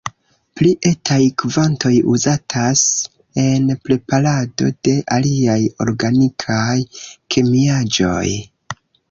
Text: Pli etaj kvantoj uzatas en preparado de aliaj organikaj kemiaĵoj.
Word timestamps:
Pli 0.59 0.69
etaj 0.91 1.17
kvantoj 1.41 1.91
uzatas 2.13 2.85
en 3.43 3.69
preparado 3.89 4.71
de 4.89 4.95
aliaj 5.19 5.59
organikaj 5.87 6.81
kemiaĵoj. 7.37 8.27